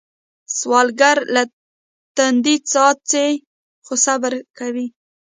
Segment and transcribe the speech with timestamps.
[0.57, 1.43] سوالګر له
[2.17, 3.29] تندي څاڅي
[3.85, 4.87] خو صبر کوي